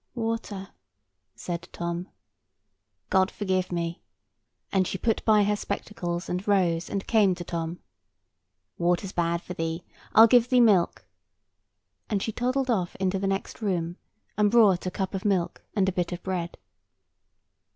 [0.15, 0.69] "Water,"
[1.35, 2.07] said Tom.
[3.11, 4.01] "God forgive me!"
[4.71, 7.77] and she put by her spectacles, and rose, and came to Tom.
[8.79, 9.83] "Water's bad for thee;
[10.13, 11.05] I'll give thee milk."
[12.09, 13.97] And she toddled off into the next room,
[14.39, 16.57] and brought a cup of milk and a bit of bread.